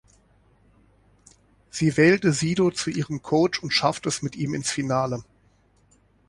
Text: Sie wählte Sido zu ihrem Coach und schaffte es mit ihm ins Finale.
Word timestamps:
Sie 1.69 1.95
wählte 1.95 2.33
Sido 2.33 2.71
zu 2.71 2.89
ihrem 2.89 3.21
Coach 3.21 3.61
und 3.61 3.69
schaffte 3.69 4.09
es 4.09 4.23
mit 4.23 4.35
ihm 4.35 4.55
ins 4.55 4.71
Finale. 4.71 5.23